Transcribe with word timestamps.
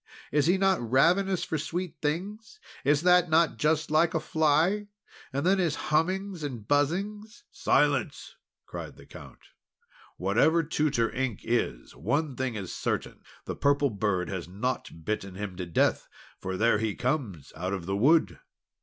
Is 0.31 0.47
he 0.47 0.57
not 0.57 0.81
ravenous 0.81 1.43
for 1.43 1.59
sweet 1.59 1.95
things? 2.01 2.59
Is 2.83 3.03
that 3.03 3.29
not 3.29 3.57
just 3.57 3.91
like 3.91 4.15
a 4.15 4.19
fly? 4.19 4.87
And 5.31 5.45
then 5.45 5.59
his 5.59 5.75
hummings 5.75 6.41
and 6.41 6.67
buzzings." 6.67 7.43
"Silence," 7.51 8.33
cried 8.65 8.95
the 8.97 9.05
Count. 9.05 9.37
"Whatever 10.17 10.63
Tutor 10.63 11.13
Ink 11.13 11.41
is, 11.43 11.95
one 11.95 12.35
thing 12.35 12.55
is 12.55 12.73
certain, 12.75 13.21
the 13.45 13.55
Purple 13.55 13.91
Bird 13.91 14.27
has 14.27 14.47
not 14.47 15.05
bitten 15.05 15.35
him 15.35 15.55
to 15.57 15.67
death! 15.67 16.07
for 16.39 16.57
there 16.57 16.79
he 16.79 16.95
comes 16.95 17.53
out 17.55 17.71
of 17.71 17.85
the 17.85 17.95
wood!" 17.95 18.39